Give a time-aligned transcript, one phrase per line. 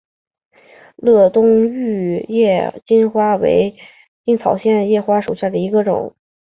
[0.95, 3.75] 乐东玉叶金花为
[4.25, 6.15] 茜草科玉叶金花属下的一个种。